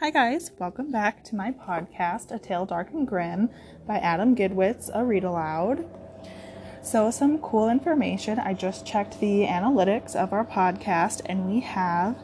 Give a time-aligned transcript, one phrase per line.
[0.00, 0.52] Hi, guys.
[0.60, 3.50] Welcome back to my podcast, A Tale Dark and Grimm
[3.84, 5.84] by Adam Gidwitz, a read aloud.
[6.82, 8.38] So, some cool information.
[8.38, 12.16] I just checked the analytics of our podcast, and we have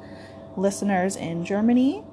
[0.57, 2.05] listeners in Germany,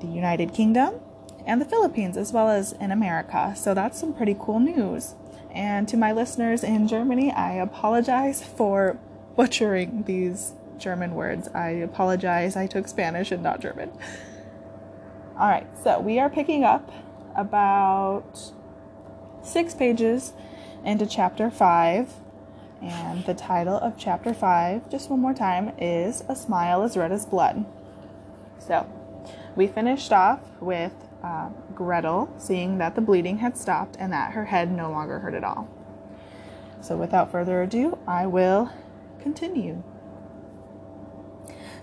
[0.00, 1.00] the United Kingdom,
[1.44, 3.54] and the Philippines, as well as in America.
[3.56, 5.16] So, that's some pretty cool news.
[5.50, 8.96] And to my listeners in Germany, I apologize for
[9.34, 11.48] butchering these German words.
[11.48, 12.54] I apologize.
[12.54, 13.90] I took Spanish and not German.
[15.38, 16.92] All right, so we are picking up
[17.34, 18.52] about
[19.42, 20.34] six pages
[20.84, 22.12] into chapter five.
[22.82, 27.12] And the title of chapter five, just one more time, is A Smile as Red
[27.12, 27.64] as Blood.
[28.58, 28.86] So
[29.56, 30.92] we finished off with
[31.22, 35.34] uh, Gretel seeing that the bleeding had stopped and that her head no longer hurt
[35.34, 35.68] at all.
[36.80, 38.70] So without further ado, I will
[39.20, 39.82] continue.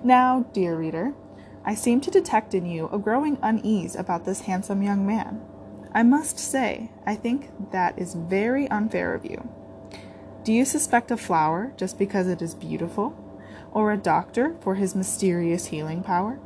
[0.03, 1.13] Now, dear reader,
[1.65, 5.41] I seem to detect in you a growing unease about this handsome young man.
[5.93, 9.49] I must say, I think that is very unfair of you.
[10.43, 13.15] Do you suspect a flower just because it is beautiful?
[13.71, 16.39] Or a doctor for his mysterious healing power?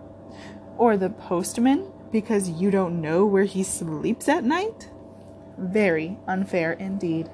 [0.78, 4.90] Or the postman because you don't know where he sleeps at night?
[5.58, 7.30] Very unfair indeed.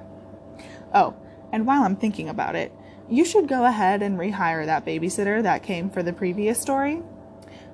[0.94, 1.16] Oh,
[1.52, 2.72] and while I'm thinking about it,
[3.10, 7.02] you should go ahead and rehire that babysitter that came for the previous story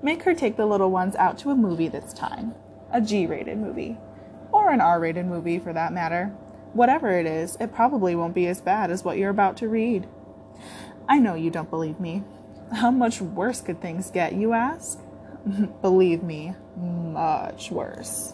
[0.06, 2.54] Make her take the little ones out to a movie this time.
[2.92, 3.98] A G rated movie.
[4.52, 6.28] Or an R rated movie for that matter.
[6.74, 10.08] Whatever it is, it probably won't be as bad as what you're about to read.
[11.10, 12.24] I know you don't believe me.
[12.72, 15.00] How much worse could things get, you ask?
[15.82, 18.34] believe me, much worse.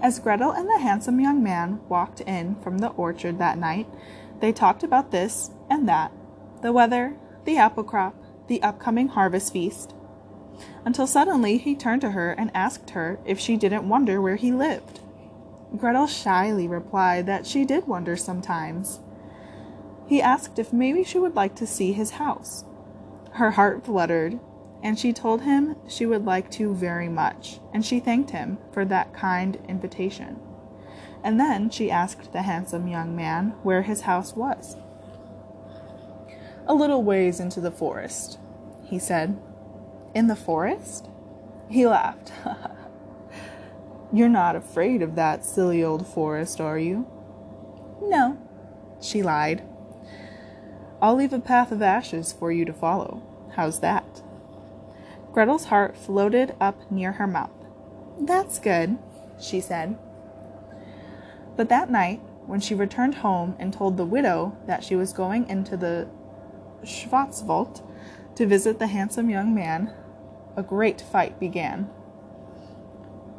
[0.00, 3.88] As Gretel and the handsome young man walked in from the orchard that night,
[4.38, 6.12] they talked about this and that
[6.62, 8.14] the weather, the apple crop,
[8.48, 9.94] the upcoming harvest feast,
[10.84, 14.52] until suddenly he turned to her and asked her if she didn't wonder where he
[14.52, 15.00] lived.
[15.76, 19.00] Gretel shyly replied that she did wonder sometimes.
[20.06, 22.64] He asked if maybe she would like to see his house.
[23.32, 24.38] Her heart fluttered,
[24.82, 28.84] and she told him she would like to very much, and she thanked him for
[28.84, 30.38] that kind invitation.
[31.24, 34.76] And then she asked the handsome young man where his house was.
[36.68, 38.38] A little ways into the forest,
[38.84, 39.38] he said.
[40.14, 41.08] In the forest?
[41.68, 42.32] He laughed.
[44.12, 47.06] You're not afraid of that silly old forest, are you?
[48.02, 48.38] No,
[49.00, 49.62] she lied.
[51.00, 53.22] I'll leave a path of ashes for you to follow.
[53.54, 54.22] How's that?
[55.32, 57.50] Gretel's heart floated up near her mouth.
[58.18, 58.98] That's good,
[59.40, 59.98] she said.
[61.56, 65.48] But that night, when she returned home and told the widow that she was going
[65.48, 66.08] into the
[66.84, 67.82] Schwarzwald
[68.36, 69.92] to visit the handsome young man,
[70.56, 71.88] a great fight began.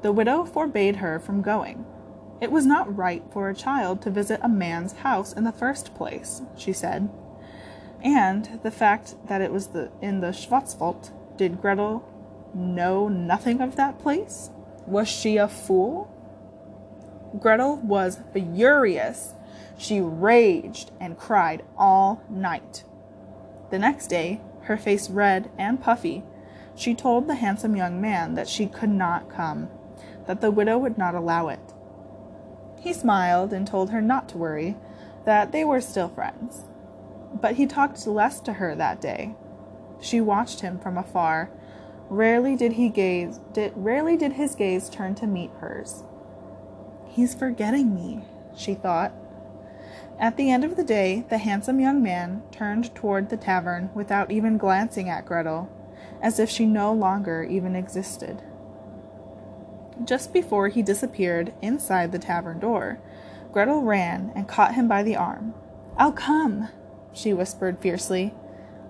[0.01, 1.85] The widow forbade her from going.
[2.39, 5.95] It was not right for a child to visit a man's house in the first
[5.95, 7.09] place, she said.
[8.03, 12.07] And the fact that it was the, in the Schwarzwald, did Gretel
[12.53, 14.51] know nothing of that place?
[14.85, 16.13] Was she a fool?
[17.39, 19.33] Gretel was furious.
[19.77, 22.83] She raged and cried all night.
[23.69, 26.23] The next day, her face red and puffy,
[26.75, 29.69] she told the handsome young man that she could not come,
[30.25, 31.73] that the widow would not allow it.
[32.79, 34.77] He smiled and told her not to worry,
[35.25, 36.63] that they were still friends.
[37.33, 39.35] But he talked less to her that day.
[39.99, 41.49] She watched him from afar.
[42.09, 46.03] Rarely did he gaze did, rarely did his gaze turn to meet hers.
[47.07, 48.23] He's forgetting me,
[48.55, 49.11] she thought.
[50.19, 54.31] At the end of the day, the handsome young man turned toward the tavern without
[54.31, 55.69] even glancing at Gretel,
[56.21, 58.41] as if she no longer even existed.
[60.03, 62.99] Just before he disappeared inside the tavern door,
[63.51, 65.53] Gretel ran and caught him by the arm.
[65.97, 66.69] I'll come,
[67.13, 68.33] she whispered fiercely,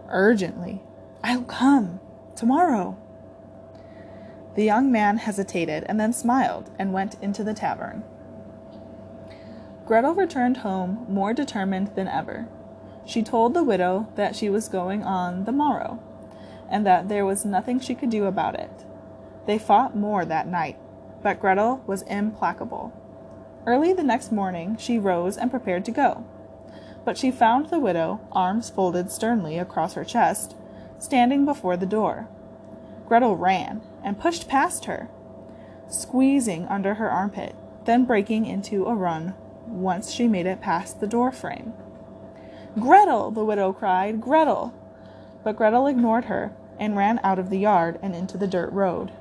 [0.10, 0.82] urgently.
[1.24, 2.00] I'll come
[2.36, 2.98] tomorrow.
[4.56, 8.04] The young man hesitated and then smiled and went into the tavern.
[9.88, 12.50] Gretel returned home more determined than ever.
[13.06, 16.04] She told the widow that she was going on the morrow,
[16.70, 18.84] and that there was nothing she could do about it.
[19.46, 20.78] They fought more that night,
[21.24, 22.92] but Gretel was implacable.
[23.66, 26.26] Early the next morning she rose and prepared to go.
[27.06, 30.58] But she found the widow, arms folded sternly across her chest,
[31.00, 32.28] standing before the door.
[33.08, 35.10] Gretel ran and pushed past her,
[35.88, 37.56] squeezing under her armpit,
[37.86, 39.34] then breaking into a run
[39.68, 41.74] once she made it past the door frame.
[42.80, 43.32] Gretel!
[43.32, 44.22] the widow cried.
[44.22, 44.74] Gretel!
[45.44, 49.12] But Gretel ignored her, and ran out of the yard and into the dirt road.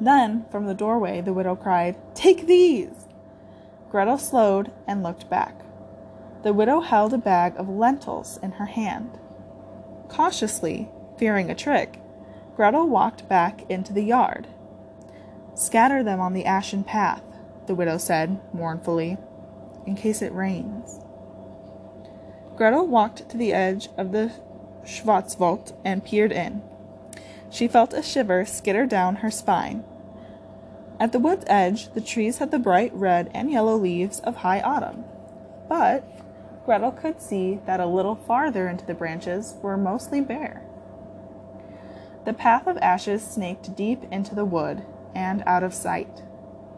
[0.00, 3.06] Then, from the doorway, the widow cried, Take these!
[3.90, 5.62] Gretel slowed and looked back.
[6.42, 9.18] The widow held a bag of lentils in her hand.
[10.08, 12.00] Cautiously, fearing a trick,
[12.54, 14.46] Gretel walked back into the yard.
[15.54, 17.22] Scatter them on the ashen path,
[17.66, 19.18] the widow said mournfully,
[19.86, 21.00] in case it rains.
[22.56, 24.32] Gretel walked to the edge of the
[24.84, 26.62] Schwarzwald and peered in.
[27.50, 29.84] She felt a shiver skitter down her spine.
[30.98, 34.60] At the wood's edge, the trees had the bright red and yellow leaves of high
[34.60, 35.04] autumn.
[35.68, 36.04] But
[36.64, 40.62] Gretel could see that a little farther into the branches were mostly bare.
[42.24, 44.84] The path of ashes snaked deep into the wood
[45.14, 46.22] and out of sight.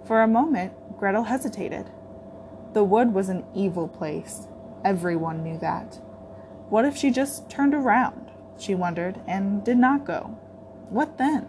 [0.05, 1.91] For a moment, Gretel hesitated.
[2.73, 4.49] The wood was an evil place.
[4.85, 6.01] Everyone knew that.
[6.69, 10.39] What if she just turned around, she wondered, and did not go?
[10.91, 11.47] What then?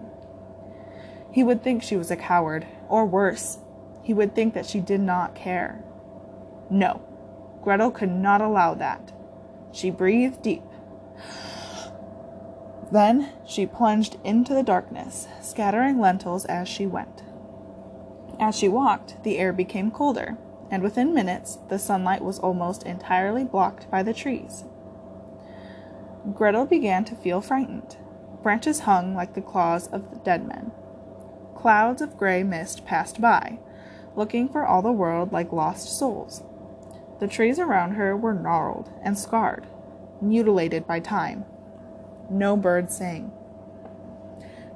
[1.31, 3.60] He would think she was a coward, or worse,
[4.01, 5.84] he would think that she did not care.
[6.69, 7.01] No,
[7.62, 9.12] Gretel could not allow that.
[9.72, 10.63] She breathed deep.
[12.92, 17.24] Then she plunged into the darkness, scattering lentils as she went.
[18.39, 20.38] As she walked, the air became colder,
[20.71, 24.63] and within minutes the sunlight was almost entirely blocked by the trees.
[26.33, 27.97] Gretel began to feel frightened.
[28.41, 30.71] Branches hung like the claws of dead men.
[31.56, 33.59] Clouds of gray mist passed by,
[34.15, 36.44] looking for all the world like lost souls.
[37.19, 39.68] The trees around her were gnarled and scarred,
[40.21, 41.44] mutilated by time.
[42.30, 43.33] No bird sang.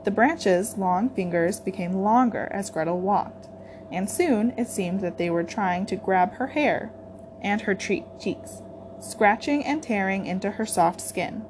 [0.03, 3.42] The branches' long fingers became longer as Gretel walked,
[3.91, 6.91] and soon it seemed that they were trying to grab her hair
[7.41, 8.61] and her cheeks,
[8.99, 11.45] scratching and tearing into her soft skin.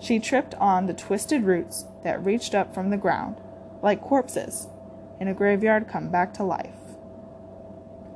[0.00, 3.40] She tripped on the twisted roots that reached up from the ground,
[3.82, 4.68] like corpses
[5.20, 6.96] in a graveyard come back to life.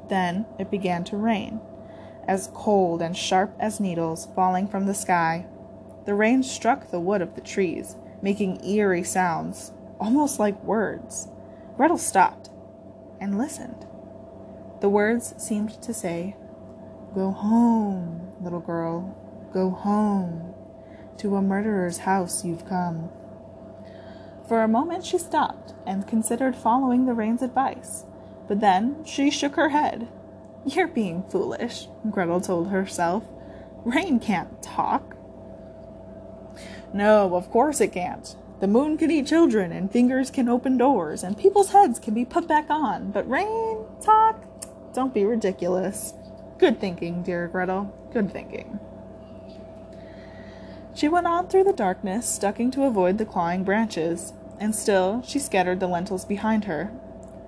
[0.08, 1.60] Then it began to rain
[2.28, 5.46] as cold and sharp as needles falling from the sky.
[6.06, 11.28] The rain struck the wood of the trees, making eerie sounds, almost like words.
[11.76, 12.50] Gretel stopped
[13.22, 13.86] and listened.
[14.82, 16.36] The words seemed to say,
[17.14, 19.16] Go home, little girl,
[19.54, 20.54] go home.
[21.18, 23.08] To a murderer's house you've come.
[24.48, 28.04] For a moment she stopped and considered following the rain's advice,
[28.48, 30.08] but then she shook her head
[30.64, 33.24] you're being foolish, Gretel told herself.
[33.84, 35.16] Rain can't talk.
[36.94, 38.36] No, of course it can't.
[38.62, 42.24] The moon can eat children, and fingers can open doors, and people's heads can be
[42.24, 43.10] put back on.
[43.10, 44.44] But rain, talk?
[44.94, 46.14] Don't be ridiculous.
[46.58, 47.92] Good thinking, dear Gretel.
[48.12, 48.78] Good thinking.
[50.94, 55.40] She went on through the darkness, ducking to avoid the clawing branches, and still she
[55.40, 56.92] scattered the lentils behind her.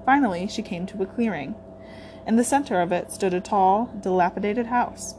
[0.04, 1.54] Finally, she came to a clearing.
[2.26, 5.14] In the center of it stood a tall, dilapidated house.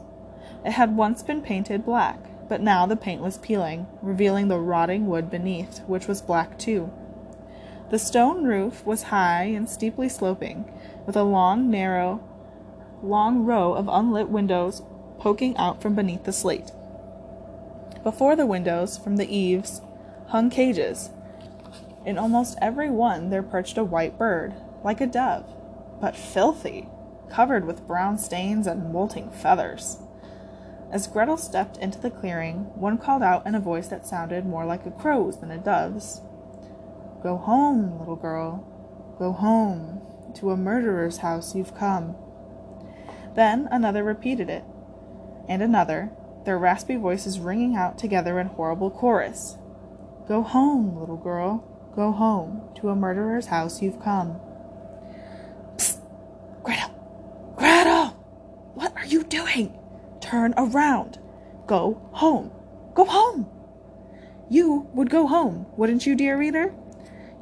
[0.62, 5.06] It had once been painted black, but now the paint was peeling, revealing the rotting
[5.06, 6.92] wood beneath, which was black too.
[7.90, 10.70] The stone roof was high and steeply sloping,
[11.06, 12.20] with a long, narrow,
[13.02, 14.82] long row of unlit windows
[15.18, 16.72] poking out from beneath the slate.
[18.02, 19.80] Before the windows, from the eaves,
[20.28, 21.10] hung cages.
[22.04, 24.54] In almost every one there perched a white bird,
[24.84, 25.52] like a dove,
[26.00, 26.88] but filthy
[27.28, 29.98] covered with brown stains and molting feathers.
[30.90, 34.64] As Gretel stepped into the clearing, one called out in a voice that sounded more
[34.64, 36.20] like a crow's than a dove's
[37.22, 38.64] Go home, little girl.
[39.18, 40.02] Go home.
[40.36, 42.14] To a murderer's house you've come.
[43.34, 44.64] Then another repeated it,
[45.48, 46.12] and another,
[46.44, 49.56] their raspy voices ringing out together in horrible chorus.
[50.28, 51.64] Go home, little girl.
[51.96, 52.68] Go home.
[52.76, 54.40] To a murderer's house you've come.
[59.06, 59.78] are you doing?
[60.26, 61.20] Turn around.
[61.68, 62.50] Go home.
[62.94, 63.48] Go home.
[64.50, 66.74] You would go home, wouldn't you, dear reader?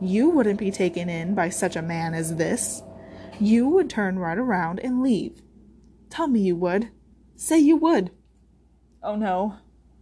[0.02, 2.82] You wouldn't be taken in by such a man as this.
[3.40, 5.40] You would turn right around and leave.
[6.10, 6.90] Tell me you would.
[7.36, 8.10] Say you would.
[9.02, 9.56] Oh no,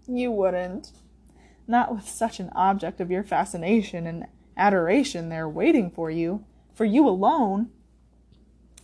[0.09, 0.91] you wouldn't.
[1.69, 6.85] Not with such an object of your fascination and adoration there waiting for you, for
[6.85, 7.71] you alone.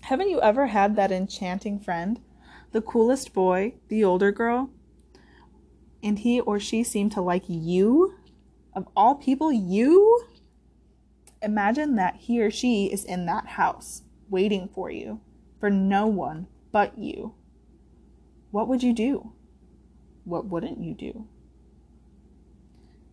[0.03, 2.21] Haven't you ever had that enchanting friend
[2.73, 4.71] the coolest boy, the older girl,
[6.03, 8.15] and he or she seemed to like you,
[8.75, 10.25] of all people, you?
[11.43, 15.21] Imagine that he or she is in that house, waiting for you,
[15.59, 17.35] for no one but you.
[18.51, 19.33] What would you do?
[20.25, 21.27] What wouldn't you do?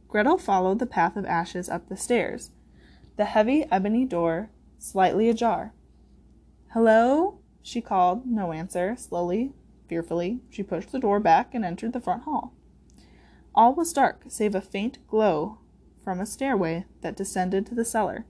[0.07, 2.51] Gretel followed the path of ashes up the stairs,
[3.17, 5.74] the heavy ebony door slightly ajar.
[6.74, 7.39] Hello?
[7.65, 8.27] She called.
[8.27, 8.95] No answer.
[8.95, 9.51] Slowly,
[9.88, 12.53] fearfully, she pushed the door back and entered the front hall.
[13.55, 15.57] All was dark, save a faint glow
[16.03, 18.25] from a stairway that descended to the cellar.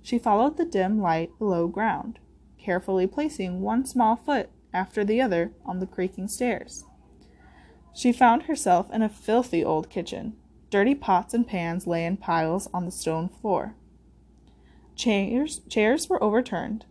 [0.00, 2.18] She followed the dim light below ground,
[2.58, 6.86] carefully placing one small foot after the other on the creaking stairs.
[7.92, 10.36] She found herself in a filthy old kitchen.
[10.70, 13.74] Dirty pots and pans lay in piles on the stone floor.
[14.96, 16.86] Chairs, chairs were overturned.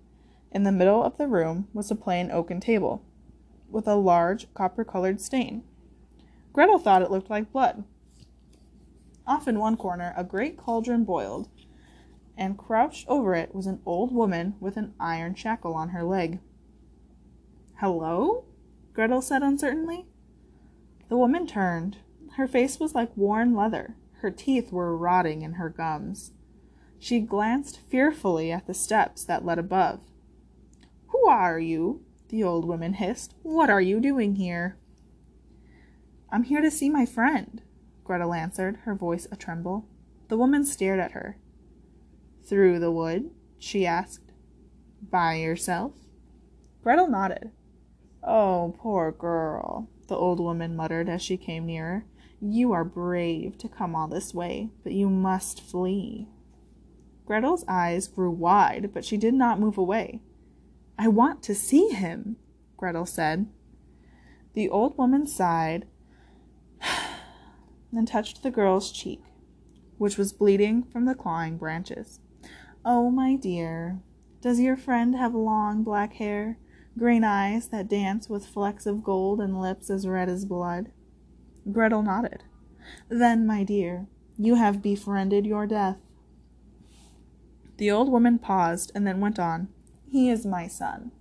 [0.54, 3.04] In the middle of the room was a plain oaken table,
[3.72, 5.64] with a large copper colored stain.
[6.54, 7.84] Gretel thought it looked like blood.
[9.26, 11.50] Off in one corner, a great cauldron boiled,
[12.38, 16.40] and crouched over it was an old woman with an iron shackle on her leg.
[17.80, 18.46] Hello?
[18.94, 20.06] Gretel said uncertainly.
[21.10, 21.98] The woman turned.
[22.36, 23.96] Her face was like worn leather.
[24.22, 26.32] Her teeth were rotting in her gums.
[27.00, 30.00] She glanced fearfully at the steps that led above.
[31.13, 32.01] Who are you?
[32.29, 33.36] the old woman hissed.
[33.43, 34.77] What are you doing here?
[36.32, 37.62] I'm here to see my friend,
[38.03, 39.88] Gretel answered, her voice a tremble.
[40.29, 41.38] The woman stared at her.
[42.43, 43.29] Through the wood?
[43.60, 44.32] she asked.
[45.08, 45.93] By yourself?
[46.82, 47.51] Gretel nodded.
[48.24, 52.05] Oh, poor girl, the old woman muttered as she came nearer.
[52.41, 56.27] You are brave to come all this way, but you must flee.
[57.27, 60.20] Gretel's eyes grew wide, but she did not move away.
[60.98, 62.38] I want to see him,
[62.78, 63.48] Gretel said.
[64.54, 65.88] The old woman sighed
[67.92, 69.22] and touched the girl's cheek,
[69.98, 72.20] which was bleeding from the clawing branches.
[72.86, 74.02] Oh, my dear,
[74.42, 76.60] does your friend have long black hair,
[76.98, 80.92] green eyes that dance with flecks of gold, and lips as red as blood?
[81.72, 82.44] Gretel nodded.
[83.10, 84.08] Then, my dear,
[84.38, 85.98] you have befriended your death.
[87.78, 89.70] The old woman paused and then went on.
[90.13, 91.12] He is my son.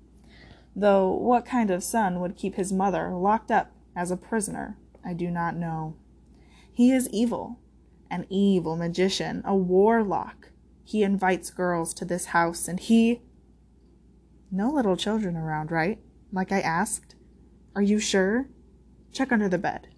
[0.76, 5.14] Though what kind of son would keep his mother locked up as a prisoner, I
[5.14, 5.96] do not know.
[6.70, 7.58] He is evil,
[8.10, 10.50] an evil magician, a warlock.
[10.84, 13.22] He invites girls to this house, and he.
[14.50, 15.98] No little children around, right?
[16.30, 17.14] Like I asked.
[17.74, 18.50] Are you sure?
[19.10, 19.88] Check under the bed.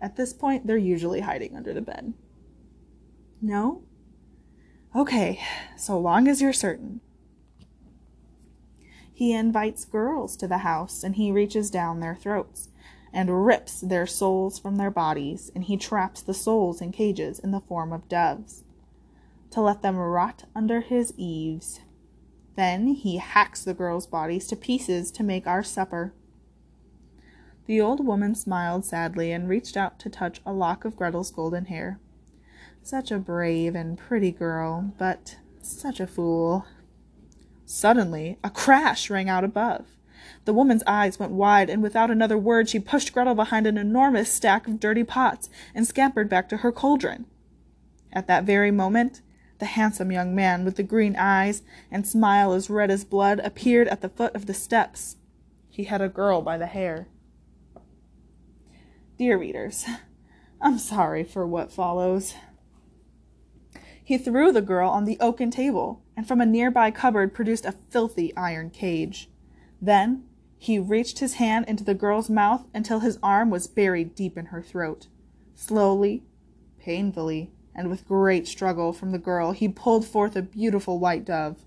[0.00, 2.14] At this point, they're usually hiding under the bed.
[3.42, 3.82] No?
[4.94, 5.40] Okay,
[5.76, 7.00] so long as you're certain.
[9.18, 12.68] He invites girls to the house and he reaches down their throats
[13.12, 17.50] and rips their souls from their bodies, and he traps the souls in cages in
[17.50, 18.62] the form of doves
[19.50, 21.80] to let them rot under his eaves.
[22.54, 26.12] Then he hacks the girls' bodies to pieces to make our supper.
[27.66, 31.64] The old woman smiled sadly and reached out to touch a lock of Gretel's golden
[31.64, 31.98] hair.
[32.84, 36.66] Such a brave and pretty girl, but such a fool.
[37.70, 39.84] Suddenly, a crash rang out above.
[40.46, 44.32] The woman's eyes went wide, and without another word, she pushed Gretel behind an enormous
[44.32, 47.26] stack of dirty pots and scampered back to her cauldron.
[48.10, 49.20] At that very moment,
[49.58, 51.60] the handsome young man with the green eyes
[51.90, 55.16] and smile as red as blood appeared at the foot of the steps.
[55.68, 57.06] He had a girl by the hair.
[59.18, 59.84] Dear readers,
[60.58, 62.32] I'm sorry for what follows.
[64.02, 67.76] He threw the girl on the oaken table, and from a nearby cupboard produced a
[67.90, 69.30] filthy iron cage.
[69.80, 70.24] Then
[70.58, 74.46] he reached his hand into the girl's mouth until his arm was buried deep in
[74.46, 75.06] her throat.
[75.54, 76.24] Slowly,
[76.80, 81.64] painfully, and with great struggle from the girl, he pulled forth a beautiful white dove.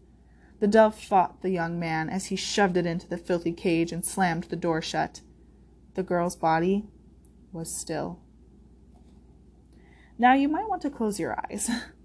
[0.59, 4.03] The dove fought the young man as he shoved it into the filthy cage and
[4.03, 5.21] slammed the door shut.
[5.93, 6.83] The girl's body
[7.53, 8.19] was still.
[10.17, 11.71] Now you might want to close your eyes.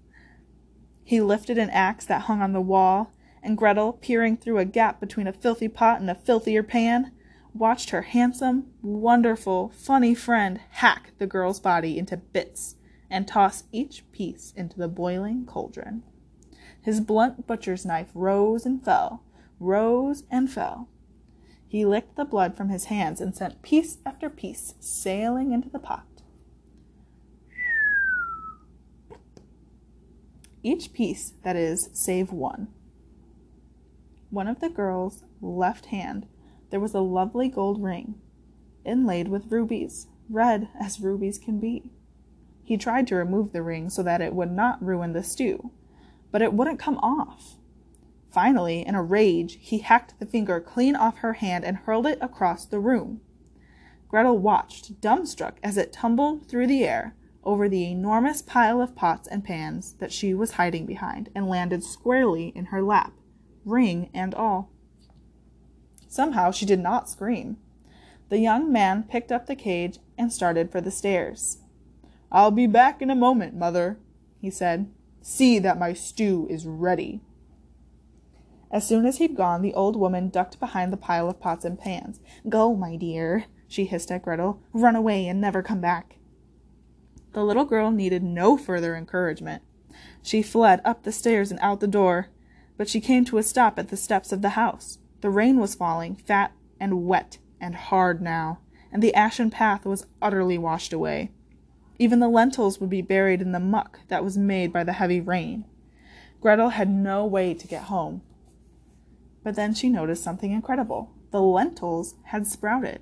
[1.07, 4.99] He lifted an axe that hung on the wall, and Gretel, peering through a gap
[4.99, 7.13] between a filthy pot and a filthier pan,
[7.53, 12.75] watched her handsome, wonderful, funny friend hack the girl's body into bits
[13.09, 16.03] and toss each piece into the boiling cauldron.
[16.81, 19.23] His blunt butcher's knife rose and fell,
[19.61, 20.89] rose and fell.
[21.69, 25.79] He licked the blood from his hands and sent piece after piece sailing into the
[25.79, 26.16] pot.
[30.67, 32.67] Each piece, that is, save one.
[34.29, 36.27] One of the girl's left hand,
[36.69, 38.15] there was a lovely gold ring,
[38.83, 41.91] inlaid with rubies, red as rubies can be.
[42.63, 45.71] He tried to remove the ring so that it would not ruin the stew,
[46.31, 47.55] but it wouldn't come off.
[48.29, 52.17] Finally, in a rage, he hacked the finger clean off her hand and hurled it
[52.19, 53.21] across the room.
[54.09, 57.15] Gretel watched, dumbstruck, as it tumbled through the air,
[57.47, 61.81] over the enormous pile of pots and pans that she was hiding behind and landed
[61.81, 63.13] squarely in her lap,
[63.63, 64.69] ring and all.
[66.09, 67.55] Somehow she did not scream.
[68.27, 71.59] The young man picked up the cage and started for the stairs.
[72.29, 73.97] I'll be back in a moment, mother,
[74.41, 74.91] he said.
[75.21, 77.21] See that my stew is ready.
[78.69, 81.79] As soon as he'd gone, the old woman ducked behind the pile of pots and
[81.79, 82.19] pans.
[82.49, 84.61] Go, my dear, she hissed at Gretel.
[84.73, 86.16] Run away and never come back.
[87.37, 89.61] The little girl needed no further encouragement.
[90.23, 92.29] She fled up the stairs and out the door,
[92.77, 94.97] but she came to a stop at the steps of the house.
[95.21, 100.07] The rain was falling, fat and wet and hard now, and the ashen path was
[100.19, 101.29] utterly washed away.
[101.99, 105.21] Even the lentils would be buried in the muck that was made by the heavy
[105.21, 105.63] rain.
[106.41, 108.23] Gretel had no way to get home.
[109.43, 111.11] But then she noticed something incredible.
[111.29, 113.01] The lentils had sprouted.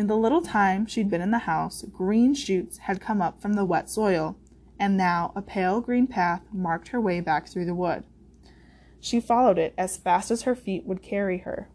[0.00, 3.52] In the little time she'd been in the house, green shoots had come up from
[3.52, 4.34] the wet soil,
[4.78, 8.04] and now a pale green path marked her way back through the wood.
[8.98, 11.68] She followed it as fast as her feet would carry her.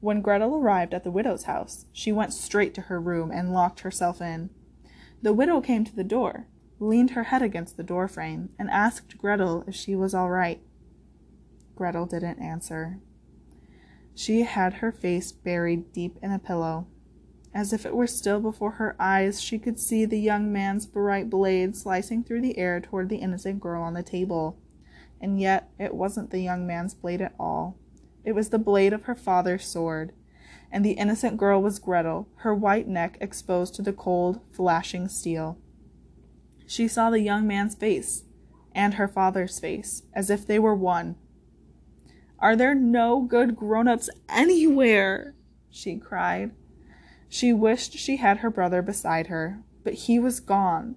[0.00, 3.78] When Gretel arrived at the widow's house, she went straight to her room and locked
[3.82, 4.50] herself in.
[5.22, 6.48] The widow came to the door,
[6.80, 10.60] leaned her head against the door frame, and asked Gretel if she was all right.
[11.76, 12.98] Gretel didn't answer.
[14.16, 16.88] She had her face buried deep in a pillow.
[17.52, 21.28] As if it were still before her eyes, she could see the young man's bright
[21.28, 24.58] blade slicing through the air toward the innocent girl on the table.
[25.20, 27.76] And yet it wasn't the young man's blade at all.
[28.24, 30.12] It was the blade of her father's sword
[30.72, 35.58] and the innocent girl was Gretel, her white neck exposed to the cold, flashing steel.
[36.66, 38.24] She saw the young man's face
[38.72, 41.16] and her father's face as if they were one.
[42.38, 45.34] Are there no good grown ups anywhere?
[45.68, 46.52] she cried.
[47.32, 50.96] She wished she had her brother beside her, but he was gone,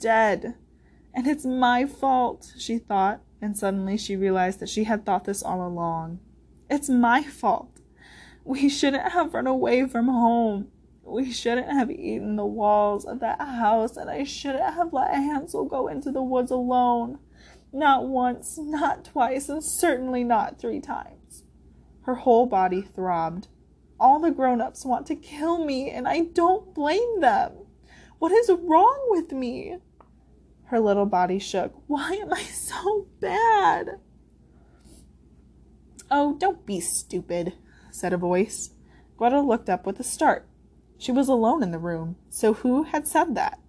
[0.00, 0.54] dead.
[1.12, 5.42] And it's my fault, she thought, and suddenly she realized that she had thought this
[5.42, 6.20] all along.
[6.70, 7.80] It's my fault.
[8.44, 10.68] We shouldn't have run away from home.
[11.02, 15.66] We shouldn't have eaten the walls of that house, and I shouldn't have let Hansel
[15.66, 17.18] go into the woods alone.
[17.74, 21.44] Not once, not twice, and certainly not three times.
[22.02, 23.48] Her whole body throbbed.
[23.98, 27.52] All the grown ups want to kill me, and I don't blame them.
[28.18, 29.78] What is wrong with me?
[30.64, 31.74] Her little body shook.
[31.86, 34.00] Why am I so bad?
[36.10, 37.54] Oh, don't be stupid,
[37.90, 38.70] said a voice.
[39.16, 40.46] Gretel looked up with a start.
[40.98, 43.60] She was alone in the room, so who had said that?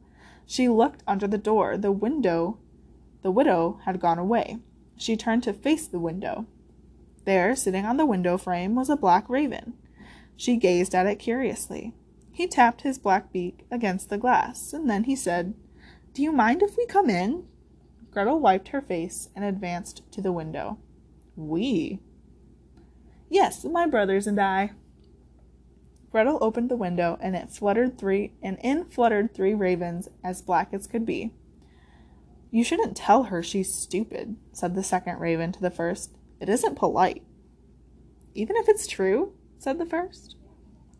[0.45, 1.77] She looked under the door.
[1.77, 2.59] The window,
[3.21, 4.59] the widow had gone away.
[4.97, 6.45] She turned to face the window.
[7.25, 9.73] There, sitting on the window frame, was a black raven.
[10.36, 11.93] She gazed at it curiously.
[12.32, 15.54] He tapped his black beak against the glass, and then he said,
[16.13, 17.45] Do you mind if we come in?
[18.12, 20.78] Gretel wiped her face and advanced to the window.
[21.36, 22.00] We?
[23.30, 24.71] Yes, my brothers and I.
[26.12, 30.74] Gretel opened the window and it fluttered three and in fluttered three ravens as black
[30.74, 31.34] as could be.
[32.52, 36.15] You shouldn't tell her she's stupid, said the second raven to the first.
[36.39, 37.24] It isn't polite.
[38.34, 40.36] Even if it's true, said the first.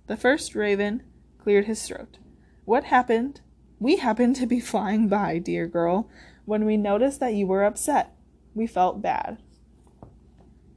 [0.08, 1.04] The first raven
[1.38, 2.18] cleared his throat.
[2.66, 3.42] What happened?
[3.80, 6.10] We happened to be flying by, dear girl,
[6.46, 8.16] when we noticed that you were upset.
[8.54, 9.38] We felt bad.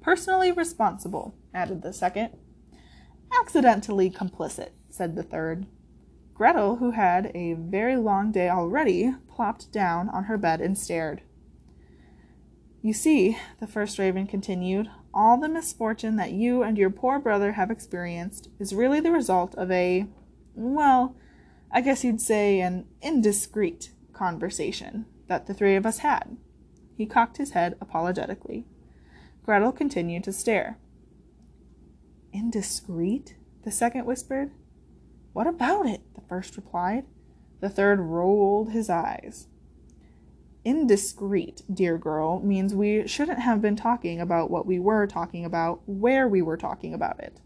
[0.00, 2.30] Personally responsible, added the second.
[3.40, 5.66] Accidentally complicit, said the third.
[6.34, 11.20] Gretel, who had a very long day already, plopped down on her bed and stared.
[12.80, 17.52] You see, the first raven continued, all the misfortune that you and your poor brother
[17.52, 20.06] have experienced is really the result of a,
[20.54, 21.16] well,
[21.70, 26.36] I guess you'd say an indiscreet conversation that the three of us had.
[26.96, 28.66] He cocked his head apologetically.
[29.44, 30.78] Gretel continued to stare.
[32.32, 33.36] Indiscreet?
[33.64, 34.50] the second whispered.
[35.32, 36.00] What about it?
[36.14, 37.04] the first replied.
[37.60, 39.46] The third rolled his eyes.
[40.64, 45.80] Indiscreet, dear girl, means we shouldn't have been talking about what we were talking about,
[45.86, 47.40] where we were talking about it.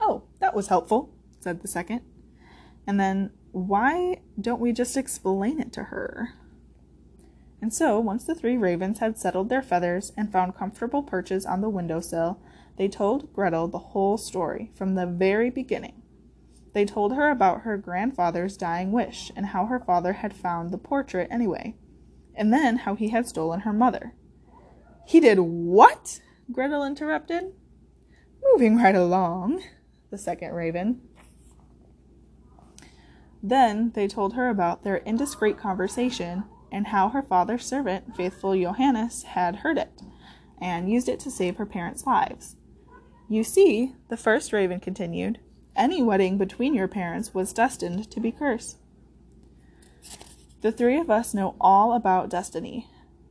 [0.00, 2.02] Oh, that was helpful, said the second.
[2.86, 6.34] And then, why don't we just explain it to her?
[7.62, 11.62] And so, once the three ravens had settled their feathers and found comfortable perches on
[11.62, 12.38] the window sill,
[12.76, 16.02] they told Gretel the whole story from the very beginning.
[16.74, 20.78] They told her about her grandfather's dying wish and how her father had found the
[20.78, 21.76] portrait anyway,
[22.34, 24.14] and then how he had stolen her mother.
[25.06, 26.20] He did what?
[26.50, 27.52] Gretel interrupted.
[28.52, 29.62] Moving right along,
[30.10, 31.00] the second raven.
[33.42, 39.22] Then they told her about their indiscreet conversation and how her father's servant, faithful Johannes,
[39.22, 40.02] had heard it
[40.60, 42.56] and used it to save her parents' lives.
[43.28, 45.40] You see, the first raven continued,
[45.76, 48.78] any wedding between your parents was destined to be cursed.
[50.64, 52.88] The three of us know all about destiny,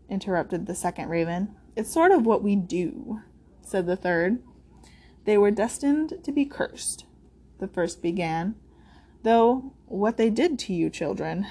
[0.08, 1.56] interrupted the second raven.
[1.76, 3.22] It's sort of what we do,
[3.64, 4.44] said the third.
[5.26, 7.06] They were destined to be cursed,
[7.58, 8.54] the first began.
[9.24, 11.48] Though what they did to you children,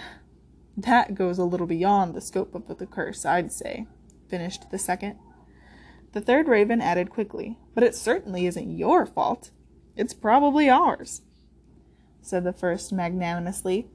[0.76, 3.88] that goes a little beyond the scope of the curse, I'd say,
[4.28, 5.18] finished the second.
[6.12, 9.50] The third raven added quickly, But it certainly isn't your fault.
[9.96, 11.22] It's probably ours,
[12.20, 13.88] said the first magnanimously.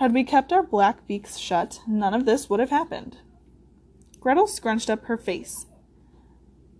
[0.00, 3.18] Had we kept our black beaks shut, none of this would have happened.
[4.18, 5.66] Gretel scrunched up her face.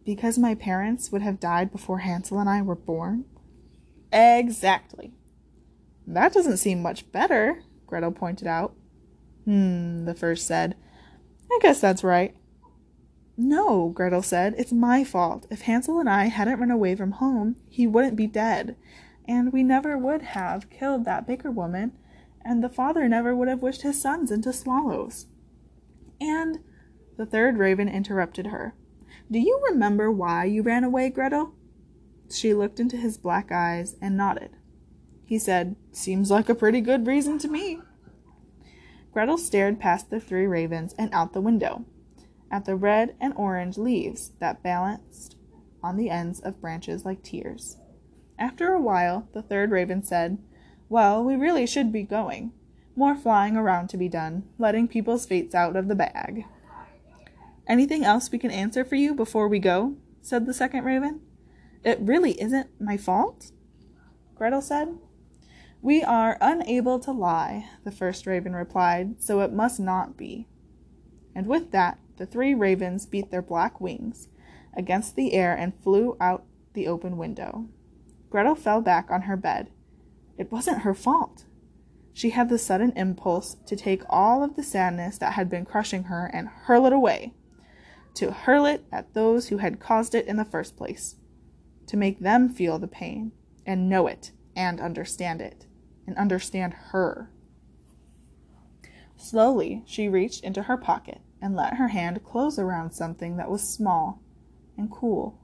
[0.06, 3.26] Because my parents would have died before Hansel and I were born?
[4.10, 5.12] Exactly.
[6.06, 8.74] That doesn't seem much better, Gretel pointed out.
[9.44, 10.74] Hmm, the first said.
[11.52, 12.34] I guess that's right.
[13.36, 15.46] No, Gretel said, it's my fault.
[15.50, 18.76] If Hansel and I hadn't run away from home, he wouldn't be dead.
[19.28, 21.92] And we never would have killed that baker woman,
[22.44, 25.26] and the father never would have wished his sons into swallows.
[26.20, 26.60] And
[27.16, 28.74] the third raven interrupted her.
[29.30, 31.54] Do you remember why you ran away, Gretel?
[32.30, 34.56] She looked into his black eyes and nodded.
[35.24, 37.80] He said, Seems like a pretty good reason to me.
[39.12, 41.84] Gretel stared past the three ravens and out the window
[42.50, 45.36] at the red and orange leaves that balanced
[45.82, 47.76] on the ends of branches like tears.
[48.38, 50.38] After a while, the third raven said,
[50.90, 52.50] Well, we really should be going.
[52.96, 56.46] More flying around to be done, letting people's fates out of the bag.
[57.68, 59.94] Anything else we can answer for you before we go?
[60.20, 61.20] said the second raven.
[61.84, 63.52] It really isn't my fault?
[64.34, 64.98] Gretel said.
[65.80, 70.48] We are unable to lie, the first raven replied, so it must not be.
[71.36, 74.28] And with that, the three ravens beat their black wings
[74.76, 77.68] against the air and flew out the open window.
[78.28, 79.70] Gretel fell back on her bed.
[80.40, 81.44] It wasn't her fault.
[82.14, 86.04] She had the sudden impulse to take all of the sadness that had been crushing
[86.04, 87.34] her and hurl it away,
[88.14, 91.16] to hurl it at those who had caused it in the first place,
[91.88, 93.32] to make them feel the pain
[93.66, 95.66] and know it and understand it,
[96.06, 97.30] and understand her.
[99.16, 103.68] Slowly, she reached into her pocket and let her hand close around something that was
[103.68, 104.22] small
[104.78, 105.38] and cool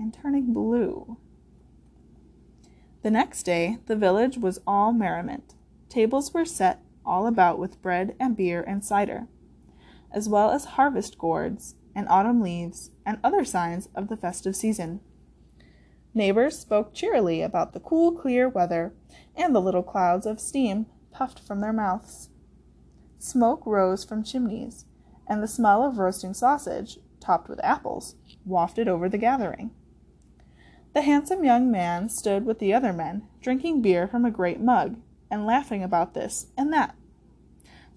[0.00, 1.16] and turning blue.
[3.06, 5.54] The next day, the village was all merriment.
[5.88, 9.28] Tables were set all about with bread and beer and cider,
[10.10, 14.98] as well as harvest gourds and autumn leaves and other signs of the festive season.
[16.14, 18.92] Neighbors spoke cheerily about the cool, clear weather
[19.36, 22.30] and the little clouds of steam puffed from their mouths.
[23.20, 24.84] Smoke rose from chimneys,
[25.28, 29.70] and the smell of roasting sausage, topped with apples, wafted over the gathering.
[30.96, 34.96] The handsome young man stood with the other men, drinking beer from a great mug,
[35.30, 36.94] and laughing about this and that.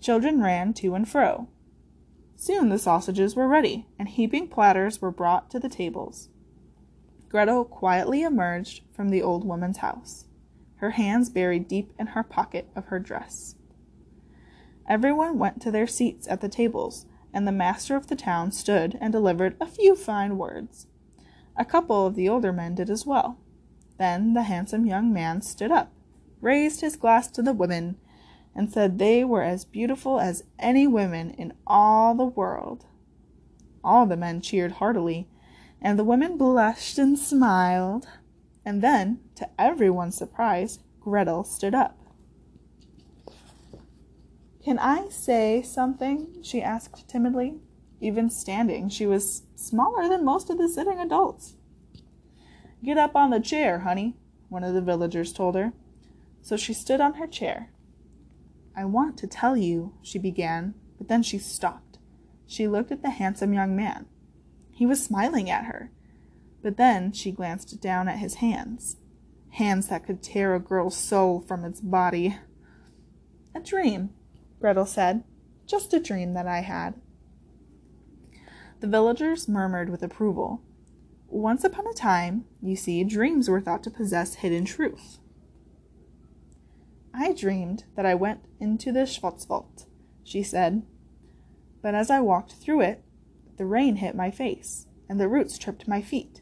[0.01, 1.47] Children ran to and fro.
[2.35, 6.27] Soon the sausages were ready, and heaping platters were brought to the tables.
[7.29, 10.25] Gretel quietly emerged from the old woman's house,
[10.79, 13.55] her hands buried deep in her pocket of her dress.
[14.89, 18.97] Everyone went to their seats at the tables, and the master of the town stood
[18.99, 20.87] and delivered a few fine words.
[21.59, 23.37] A couple of the older men did as well.
[23.97, 25.91] Then the handsome young man stood up,
[26.39, 27.97] raised his glass to the women,
[28.55, 32.85] and said they were as beautiful as any women in all the world.
[33.83, 35.27] All the men cheered heartily,
[35.81, 38.07] and the women blushed and smiled.
[38.63, 41.97] And then, to everyone's surprise, Gretel stood up.
[44.63, 46.41] Can I say something?
[46.41, 47.59] she asked timidly.
[47.99, 51.55] Even standing, she was smaller than most of the sitting adults.
[52.83, 54.15] Get up on the chair, honey,
[54.47, 55.73] one of the villagers told her.
[56.41, 57.71] So she stood on her chair.
[58.75, 61.97] I want to tell you, she began, but then she stopped.
[62.47, 64.05] She looked at the handsome young man.
[64.71, 65.91] He was smiling at her,
[66.63, 68.95] but then she glanced down at his hands.
[69.51, 72.37] Hands that could tear a girl's soul from its body.
[73.53, 74.11] A dream,
[74.61, 75.23] Gretel said.
[75.65, 76.95] Just a dream that I had.
[78.79, 80.61] The villagers murmured with approval.
[81.27, 85.19] Once upon a time, you see, dreams were thought to possess hidden truth.
[87.13, 89.85] I dreamed that I went into the Schwarzwald,
[90.23, 90.83] she said.
[91.81, 93.03] But as I walked through it,
[93.57, 96.41] the rain hit my face, and the roots tripped my feet.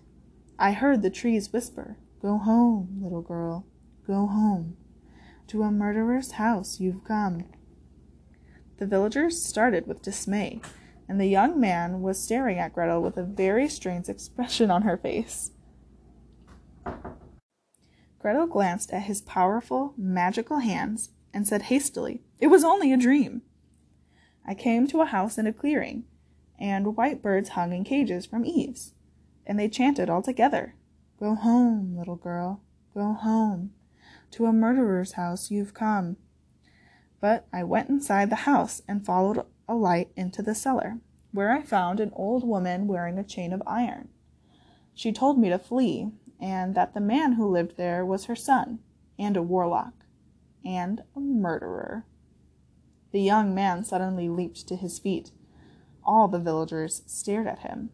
[0.59, 3.65] I heard the trees whisper, Go home, little girl,
[4.05, 4.77] go home.
[5.47, 7.45] To a murderer's house you've come.
[8.77, 10.61] The villagers started with dismay,
[11.07, 14.97] and the young man was staring at Gretel with a very strange expression on her
[14.97, 15.51] face.
[18.19, 23.41] Gretel glanced at his powerful, magical hands and said hastily, It was only a dream.
[24.45, 26.05] I came to a house in a clearing,
[26.59, 28.93] and white birds hung in cages from eaves,
[29.45, 30.75] and they chanted all together,
[31.19, 32.61] Go home, little girl,
[32.93, 33.71] go home.
[34.31, 36.17] To a murderer's house you've come.
[37.19, 40.99] But I went inside the house and followed a light into the cellar,
[41.31, 44.09] where I found an old woman wearing a chain of iron.
[44.93, 48.79] She told me to flee, and that the man who lived there was her son,
[49.19, 49.93] and a warlock,
[50.63, 52.05] and a murderer.
[53.11, 55.31] The young man suddenly leaped to his feet.
[56.03, 57.89] All the villagers stared at him.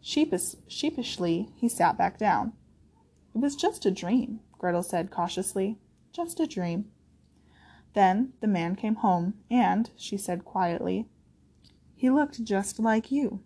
[0.00, 2.52] Sheepish, sheepishly, he sat back down.
[3.34, 5.78] It was just a dream, Gretel said cautiously.
[6.12, 6.91] Just a dream.
[7.94, 11.08] Then the man came home, and, she said quietly,
[11.94, 13.40] he looked just like you.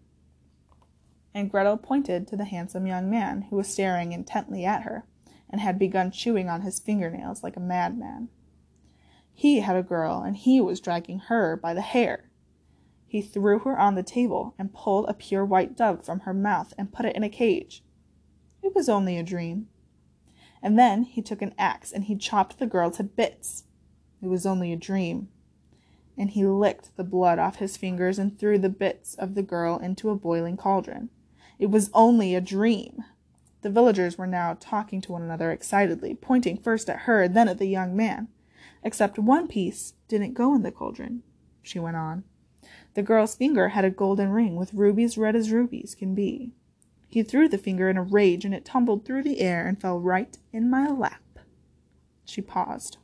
[1.35, 5.05] And Gretel pointed to the handsome young man who was staring intently at her,
[5.51, 8.29] and had begun chewing on his fingernails like a madman.
[9.35, 12.31] He had a girl, and he was dragging her by the hair.
[13.07, 16.73] He threw her on the table and pulled a pure white dove from her mouth
[16.79, 17.85] and put it in a cage.
[18.63, 19.69] It was only a dream.
[20.63, 23.65] And then he took an axe and he chopped the girl to bits.
[24.23, 25.29] It was only a dream.
[26.17, 29.79] And he licked the blood off his fingers and threw the bits of the girl
[29.79, 31.11] into a boiling cauldron.
[31.59, 33.05] It was only a dream.
[33.63, 37.59] The villagers were now talking to one another excitedly, pointing first at her, then at
[37.59, 38.29] the young man.
[38.83, 41.23] Except one piece didn't go in the cauldron,
[41.63, 42.25] she went on.
[42.95, 46.53] The girl's finger had a golden ring with rubies red as rubies can be.
[47.09, 49.99] He threw the finger in a rage, and it tumbled through the air and fell
[49.99, 51.39] right in my lap.
[52.25, 52.99] She paused.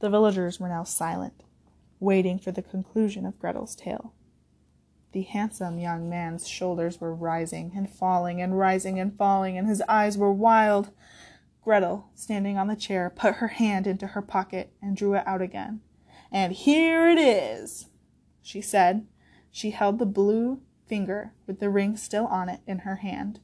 [0.00, 1.42] The villagers were now silent,
[2.00, 4.12] waiting for the conclusion of Gretel's tale.
[5.12, 9.82] The handsome young man's shoulders were rising and falling and rising and falling, and his
[9.88, 10.90] eyes were wild.
[11.64, 15.40] Gretel, standing on the chair, put her hand into her pocket and drew it out
[15.40, 15.80] again.
[16.30, 17.86] And here it is,
[18.42, 19.06] she said.
[19.50, 23.40] She held the blue finger with the ring still on it in her hand.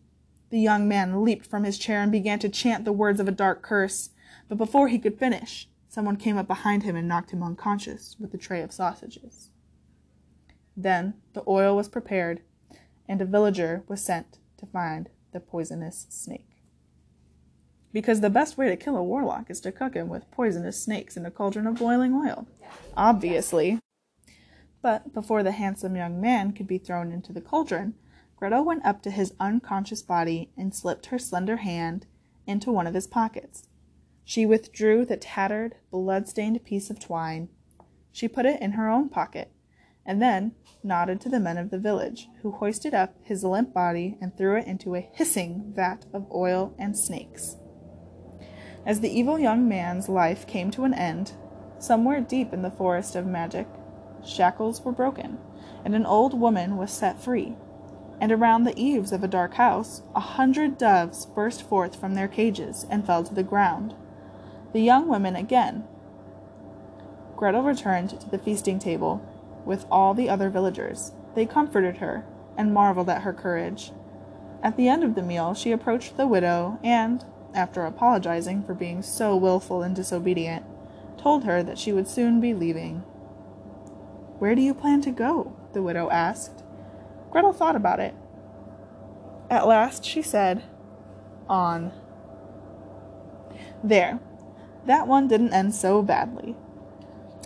[0.51, 3.33] The young man leaped from his chair and began to chant the words of a
[3.33, 4.11] dark curse,
[4.51, 8.33] but before he could finish, someone came up behind him and knocked him unconscious with
[8.33, 9.51] a tray of sausages.
[10.75, 12.41] Then the oil was prepared,
[13.07, 16.63] and a villager was sent to find the poisonous snake.
[17.93, 21.19] Because the best way to kill a warlock is to cook him with poisonous snakes
[21.19, 22.47] in a cauldron of boiling oil.
[22.97, 23.79] Obviously.
[24.81, 27.97] But before the handsome young man could be thrown into the cauldron,
[28.39, 32.07] Gretel went up to his unconscious body and slipped her slender hand
[32.47, 33.69] into one of his pockets.
[34.25, 37.49] She withdrew the tattered, blood-stained piece of twine.
[38.13, 39.51] She put it in her own pocket,
[40.07, 40.53] and then
[40.85, 44.57] nodded to the men of the village, who hoisted up his limp body and threw
[44.57, 47.57] it into a hissing vat of oil and snakes.
[48.85, 51.33] As the evil young man's life came to an end,
[51.79, 53.67] somewhere deep in the forest of magic,
[54.25, 55.39] shackles were broken,
[55.85, 57.57] and an old woman was set free.
[58.21, 62.29] And around the eaves of a dark house, a hundred doves burst forth from their
[62.29, 63.95] cages and fell to the ground.
[64.73, 65.85] The young women again.
[67.37, 69.21] Gretel returned to the feasting table
[69.65, 71.13] with all the other villagers.
[71.35, 72.25] They comforted her
[72.57, 73.93] and marveled at her courage.
[74.63, 79.03] At the end of the meal, she approached the widow and, after apologizing for being
[79.03, 80.65] so wilful and disobedient,
[81.19, 82.99] told her that she would soon be leaving.
[84.39, 85.57] Where do you plan to go?
[85.73, 86.63] the widow asked.
[87.31, 88.15] Gretel thought about it.
[89.51, 90.63] At last she said,
[91.49, 91.93] On.
[93.83, 94.21] There.
[94.87, 96.57] That one didn't end so badly.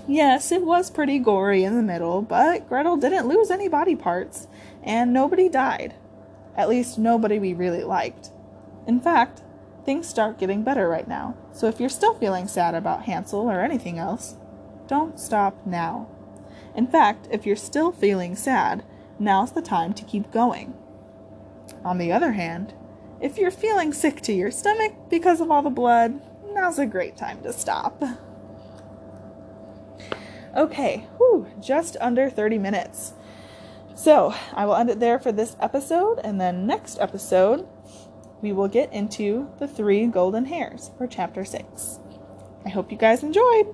[0.08, 4.46] Yes, it was pretty gory in the middle, but Gretel didn't lose any body parts,
[4.82, 5.94] and nobody died.
[6.56, 8.30] At least, nobody we really liked.
[8.86, 9.42] In fact,
[9.84, 13.60] things start getting better right now, so if you're still feeling sad about Hansel or
[13.60, 14.36] anything else,
[14.86, 16.08] don't stop now.
[16.74, 18.84] In fact, if you're still feeling sad,
[19.18, 20.74] now's the time to keep going.
[21.84, 22.74] On the other hand,
[23.20, 26.20] if you're feeling sick to your stomach because of all the blood,
[26.56, 28.02] now's a great time to stop.
[30.56, 33.12] Okay, whew, just under 30 minutes.
[33.94, 37.68] So I will end it there for this episode, and then next episode,
[38.40, 42.00] we will get into the three golden hairs for chapter 6.
[42.64, 43.66] I hope you guys enjoyed.